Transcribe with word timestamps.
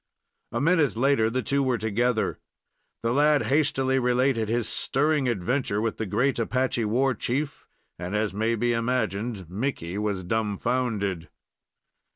A 0.51 0.59
minute 0.59 0.95
later 0.95 1.29
the 1.29 1.43
two 1.43 1.61
were 1.61 1.77
together. 1.77 2.39
The 3.03 3.13
lad 3.13 3.43
hastily 3.43 3.99
related 3.99 4.49
his 4.49 4.67
stirring 4.67 5.27
adventure 5.29 5.79
with 5.79 5.97
the 5.97 6.07
great 6.07 6.39
Apache 6.39 6.85
war 6.85 7.13
chief, 7.13 7.67
and, 7.99 8.15
as 8.15 8.33
may 8.33 8.55
be 8.55 8.73
imagined, 8.73 9.47
Mickey 9.47 9.99
was 9.99 10.23
dumfounded. 10.23 11.29